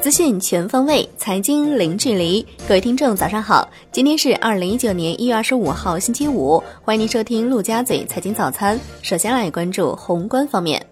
[0.00, 2.44] 资讯全方位，财经零距离。
[2.68, 3.68] 各位听众，早上好！
[3.90, 6.62] 今天是二零一九年一月二十五号，星期五。
[6.82, 8.78] 欢迎您收听陆家嘴财经早餐。
[9.00, 10.84] 首先来关注宏观方面。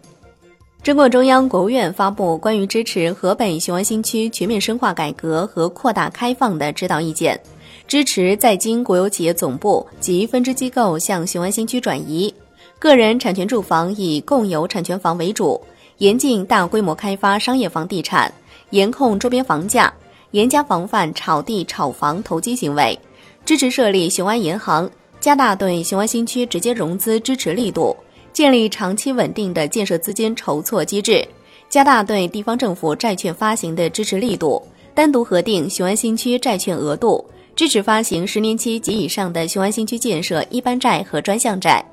[0.83, 7.38] 中共中央、国务院发布关于支持河北雄安新区全面深化改革和扩大开放的指导意见，
[7.87, 12.32] 支持在京国有企业总部及分支机构向雄安新区转移，
[12.81, 15.60] 个人产权住房以共有产权房为主，
[15.99, 18.33] 严禁大规模开发商业房地产。
[18.70, 19.93] 严控周边房价，
[20.30, 22.98] 严加防范炒地炒房投机行为，
[23.45, 27.95] 支持设立雄安银行，加大对雄安新区直接融资支持力度，
[28.33, 31.23] 建立长期稳定的建设资金筹措机制，
[31.69, 34.62] 加大对地方政府债券发行的支持力度，
[34.95, 37.23] 单独核定雄安新区债券额度，
[37.55, 41.84] 支持发行十年期及以上的雄安新区建设一般债和专项债，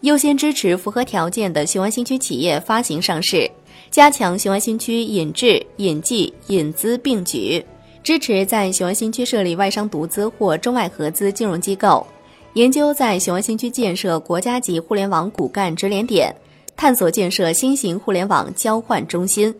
[0.00, 3.50] 优先支持符合条件的雄安新区企业发行上市。
[3.90, 7.64] 加强雄安新区引智、引技、引资并举，
[8.02, 12.04] 支持在雄安新区设立外商独资或中外合资金融机构，
[12.54, 16.34] 研究在雄安新区建设国家级互联网骨干直连点，
[16.74, 19.54] 探索建设新型互联网交换中心。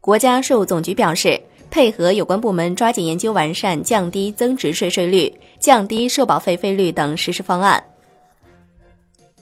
[0.00, 7.82] 国家税务总局表示，配合有关部门抓紧研究完善降低增值税税率、降低社保费费率等实施方案。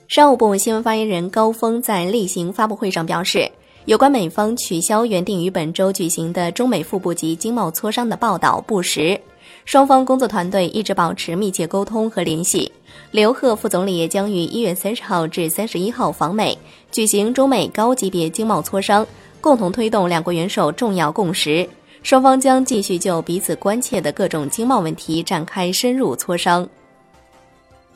[0.06, 3.50] 商务部新闻发言人高峰在例行发布会上表示，
[3.86, 9.18] 有关美方取消原定于本周举行的中美副部级经贸磋商的报道不实，
[9.64, 12.70] 双方工作团队一直保持密切沟通和联系。
[13.12, 16.56] 刘鹤副总理也将于一月三十号至三十一号访美，
[16.92, 19.06] 举行中美高级别经贸磋商，
[19.40, 21.66] 共同推动两国元首重要共识。
[22.02, 26.68] 双方将继续就彼此关切的各种经贸问题展开深入磋商。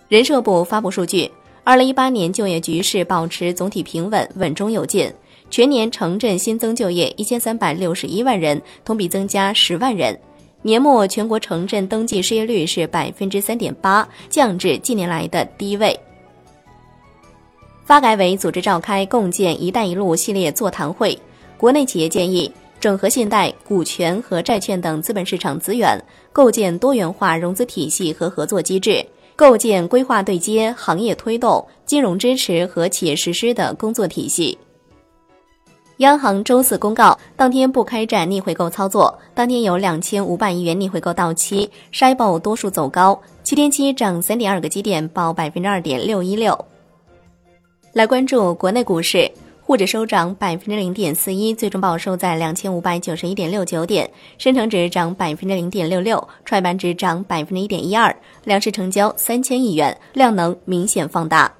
[0.09, 1.31] 人社部发布数据。
[1.69, 5.13] 二零一八年就业局势保持总体平稳，稳中有进。
[5.51, 10.19] 全年城镇新增就业一千三百六十一万人，同比增加十万人。
[10.63, 15.95] 年末全国城镇登记失业率是百分之三点八，降至近年来的低位。
[17.84, 21.19] 发改委组织召开共建“一带一路”系列座谈会，
[21.59, 26.03] 国内企业建议整合信贷、股权和债券等资本市场资源，
[26.33, 29.05] 构建多元化融资体系和合作机制。
[29.38, 34.59] 构建规划对接、行业推动、金融支持和企业实施的工作体系。
[35.99, 46.65] 央行周四公告，当天不开展逆回购操作，当天有两千五百亿元逆回购到期，筛报多数走高，七天期涨三点二个基点，报百分之二点六一六。
[47.93, 49.31] 来关注国内股市。
[49.69, 54.11] 沪指收涨百分之零点四一，最终报收在两千五百九十一点六九点。
[54.39, 58.17] 深成指涨百分之零点六六，创业板指涨百分之一点一二。
[58.45, 61.53] 两市成交三千亿元，量能明显放大。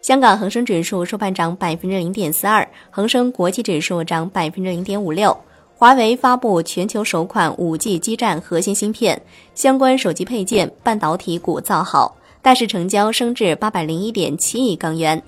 [0.00, 5.36] 香港恒生指数收盘涨百分之零点四二，恒生国际指数涨百分之零点五六。
[5.74, 9.20] 华为发布全球首款五 G 基站核心芯片，
[9.56, 15.20] 相关手机配件、半导体股造好，大市成交升至八百零一点七亿港元。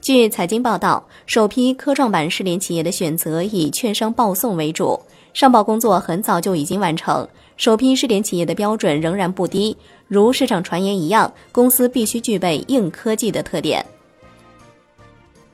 [0.00, 4.98] 据财经报道，首批科创板试点企业的选择以券商报送为主，
[5.34, 7.28] 上报工作很早就已经完成。
[7.58, 9.76] 首批试点企业的标准仍然不低，
[10.08, 13.84] 如市场传言一样，公司必须具备硬科技的特点。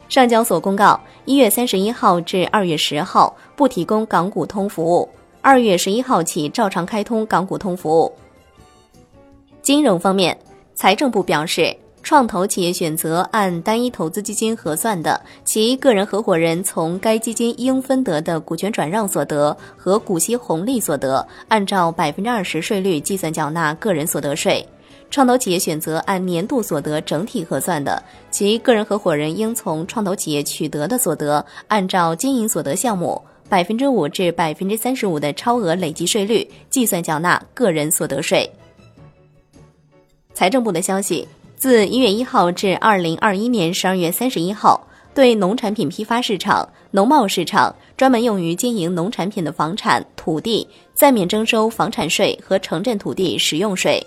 [0.09, 5.09] 上交所公告，一月三十一号至二月十号不提供港股通服务，
[5.41, 8.13] 二月十一号起照常开通港股通服务。
[9.61, 10.39] 金融方面，
[10.77, 11.77] 财政部表示。
[12.06, 24.65] 创投企业选择按单一投资基金核算的，其个人合伙人从该基金应分得的股权转让所得和股息红利所得，按照百分之二十税率计算缴纳个人所得税；
[25.11, 28.00] 创投企业选择按年度所得整体核算的，
[28.31, 38.49] 其个人合伙人应从创投企业取得的所得，按照经营所得项目百分之五至百分之三十五的超额累计税率计算缴纳个人所得税。
[40.34, 41.27] 财政部的消息。
[41.56, 54.07] 自一月一号至二零二一年十二月三十一号，对农产品批发市场、农贸市场专门用于经营农产品的房产土地暂免征收房产税和城镇土地使用税。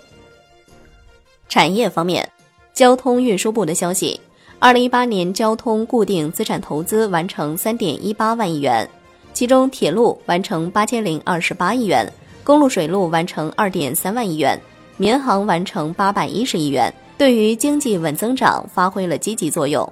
[1.48, 2.26] 产业方面，
[2.72, 4.18] 交通运输部的消息，
[4.60, 8.88] 二零一八年交通固定资产投资完成三点一八万亿元，
[9.32, 12.08] 其中铁路完成八千零二十八亿元，
[12.44, 14.56] 公路水路完成二点三万亿元，
[14.96, 16.94] 民航完成八百一十亿元。
[17.20, 19.86] 对于经济稳增长发挥了积极作用。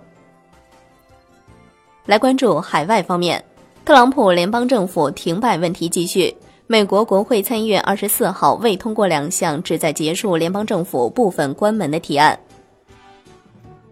[2.07, 3.45] 来关注海外方面，
[3.85, 6.35] 特朗普联邦政府停摆问题继续。
[6.67, 12.39] 美国国会参议院二十四号未通过两项旨在结束联邦政府部分关门的提案。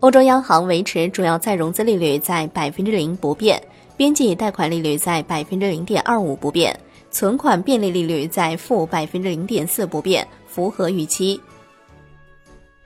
[0.00, 3.62] 欧洲央行维持主要再融资利率在百分之零不变，
[3.98, 6.74] 边际贷款利率在百分之零点二五不变，
[7.10, 11.38] 存款便利利率在负百分之零点四不变，符合预期。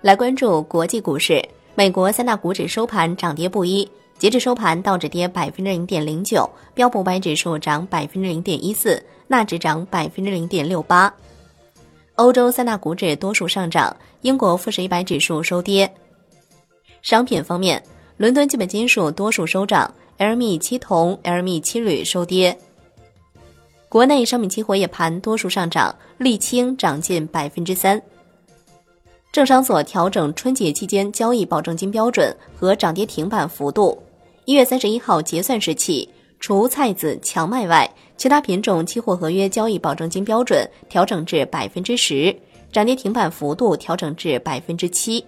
[0.02, 3.86] 来关注国际股市，美国三大股指收盘涨跌不一。
[4.18, 11.12] 截至收盘，道指跌百分之零点零九，标普五百指数涨百分之零点一四，纳指涨百分之零点六八。
[12.14, 15.90] 欧洲三大股指多数上涨，英国富时一百指数收跌。
[17.02, 17.82] 商品方面，
[18.16, 22.56] 伦敦基本金属多数收涨，LME 七铜、LME 七铝收跌。
[23.90, 28.00] 国内商品期货夜盘多数上涨，沥青涨近百分之三。
[29.32, 33.96] 政商所调整春节期间交易保证金标准和涨跌停板幅度。
[34.44, 36.08] 一月三十一号结算时起，
[36.40, 42.34] 除菜籽、荞麦外，其他品种期货合约交易保证金标准调整至百分之十，
[42.72, 45.24] 涨跌停板幅度调整至百分之七。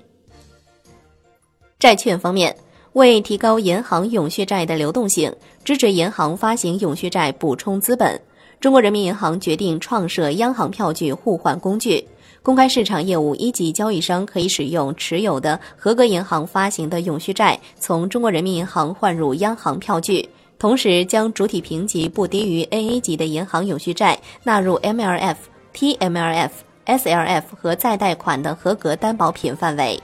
[1.78, 2.56] 债券方面，
[2.94, 5.32] 为提高银行永续债的流动性，
[5.62, 8.20] 支持银行发行永续债补充资本，
[8.58, 12.04] 中国人民银行决定创设央行票据互换工具。
[12.42, 20.28] 公开市场业务一级交易商可以使用持有的合格银行发行的永续债，从中国人民银行换入央行票据，
[20.58, 25.36] 同时将主体评级不低于 AA 级的银行永续债纳入 MLF、
[25.72, 26.50] TMLF、
[26.86, 30.00] SLF 和再贷款的合格担保品范围。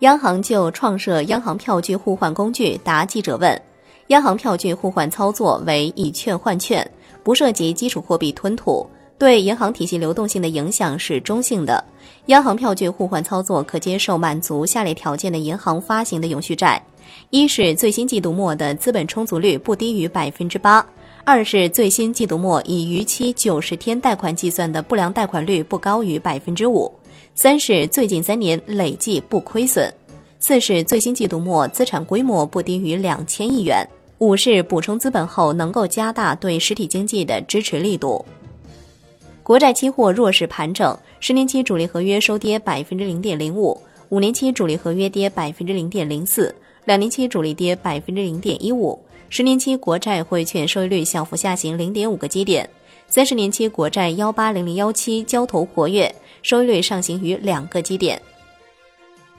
[0.00, 3.58] 央行就创设央行票据互换工具答记者问：
[4.08, 6.86] 央行票据互换操作为以券换券，
[7.22, 8.86] 不涉及基础货币吞吐。
[9.18, 11.82] 对银行体系流动性的影响是中性的。
[12.26, 16.82] 央行票据互换操作可接受满足下列条件的银行发行的永续债：
[17.30, 20.84] 一是最新季度末的资本充足率不低于百分之八；
[21.24, 26.90] 二是最新季度末以逾期九十天贷款计算的不良贷款率不高于百分之五；
[27.34, 29.88] 三是最近三年累计不亏损；
[30.40, 33.86] 四是最新季度末资产规模不低于两千亿元；
[34.18, 38.24] 五是补充资本后能够加大对实体经济的支持力度。
[39.44, 46.54] 国债期货弱势盘整，十年期主力合约收跌百分之零点零五，五年期主力合约跌百分之零点零四，
[46.86, 48.98] 两年期主力跌百分之零点一五，
[49.28, 52.66] 十年期国债汇券收益率小幅下行零点五个基点，
[53.06, 56.10] 三十年期国债幺八零零幺七交投活跃，
[56.40, 58.18] 收益率上行于两个基点。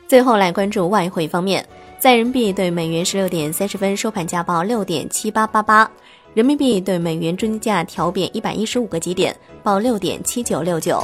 [0.07, 1.68] 最后来关注外汇方面，
[1.98, 5.90] 在人民币对美元十六点三十分收盘价报六点七八八八。
[6.35, 9.33] 人民币对美元中间价调贬一百一十五个基点，
[9.63, 11.01] 报六点七九六九。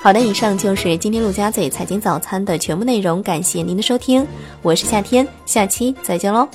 [0.00, 4.26] 好的，以上就是今天陆家嘴财经早餐的全部内容，感谢您的收听，
[4.60, 6.48] 我是夏天，下期再见喽。